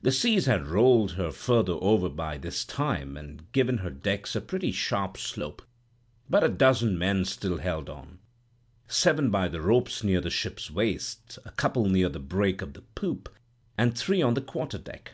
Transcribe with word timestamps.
The 0.00 0.10
seas 0.10 0.46
had 0.46 0.66
rolled 0.66 1.12
her 1.12 1.30
further 1.30 1.74
over 1.74 2.08
by 2.08 2.36
this 2.36 2.64
time, 2.64 3.16
and 3.16 3.44
given 3.52 3.78
her 3.78 3.90
decks 3.90 4.34
a 4.34 4.40
pretty 4.40 4.72
sharp 4.72 5.16
slope; 5.16 5.62
but 6.28 6.42
a 6.42 6.48
dozen 6.48 6.98
men 6.98 7.24
still 7.24 7.58
held 7.58 7.88
on, 7.88 8.18
seven 8.88 9.30
by 9.30 9.46
the 9.46 9.60
ropes 9.60 10.02
near 10.02 10.20
the 10.20 10.30
ship's 10.30 10.68
waist, 10.68 11.38
a 11.44 11.52
couple 11.52 11.88
near 11.88 12.08
the 12.08 12.18
break 12.18 12.60
of 12.60 12.72
the 12.72 12.82
poop, 12.96 13.28
and 13.78 13.96
three 13.96 14.20
on 14.20 14.34
the 14.34 14.40
quarterdeck. 14.40 15.12